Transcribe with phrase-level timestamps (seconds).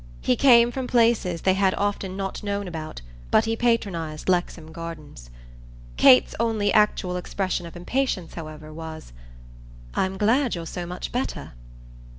[0.21, 5.29] He came from places they had often not known about, but he patronised Lexham Gardens.
[5.95, 9.13] Kate's only actual expression of impatience, however, was
[9.93, 11.51] "I'm glad you're so much better!"